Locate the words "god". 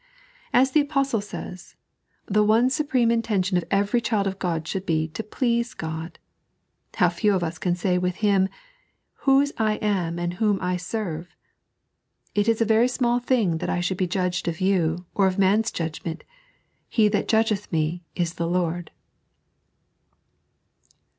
4.39-4.67, 5.75-6.17